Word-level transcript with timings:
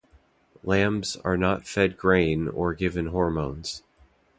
Lambs 0.63 1.15
are 1.17 1.37
not 1.37 1.67
fed 1.67 1.95
grain 1.95 2.47
or 2.47 2.73
given 2.73 3.05
hormones. 3.09 3.83